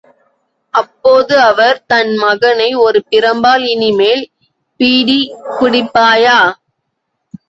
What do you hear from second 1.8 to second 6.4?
தன் மகனை ஒரு பிரம்பால் இனி மேல் பீடி குடிப்பாயா?